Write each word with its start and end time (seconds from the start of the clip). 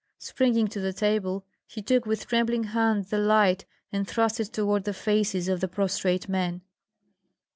Springing 0.17 0.67
to 0.67 0.79
the 0.79 0.93
table, 0.93 1.45
he 1.67 1.79
took 1.79 2.07
with 2.07 2.25
trembling 2.25 2.63
hand 2.63 3.05
the 3.05 3.19
light 3.19 3.65
and 3.91 4.07
thrust 4.07 4.39
it 4.39 4.45
toward 4.51 4.83
the 4.83 4.95
faces 4.95 5.47
of 5.47 5.59
the 5.59 5.67
prostrate 5.67 6.27
men. 6.27 6.63